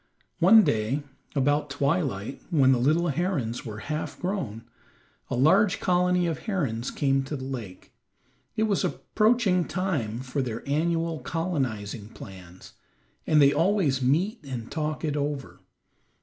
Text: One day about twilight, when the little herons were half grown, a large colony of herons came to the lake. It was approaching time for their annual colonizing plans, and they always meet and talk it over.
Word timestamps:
One 0.39 0.63
day 0.63 1.03
about 1.35 1.69
twilight, 1.69 2.41
when 2.49 2.71
the 2.71 2.79
little 2.79 3.09
herons 3.09 3.63
were 3.67 3.81
half 3.81 4.19
grown, 4.19 4.63
a 5.29 5.35
large 5.35 5.79
colony 5.79 6.25
of 6.25 6.39
herons 6.47 6.89
came 6.89 7.21
to 7.25 7.35
the 7.35 7.43
lake. 7.43 7.93
It 8.55 8.63
was 8.63 8.83
approaching 8.83 9.63
time 9.67 10.21
for 10.21 10.41
their 10.41 10.67
annual 10.67 11.19
colonizing 11.19 12.09
plans, 12.09 12.73
and 13.27 13.39
they 13.39 13.53
always 13.53 14.01
meet 14.01 14.43
and 14.43 14.71
talk 14.71 15.05
it 15.05 15.15
over. 15.15 15.59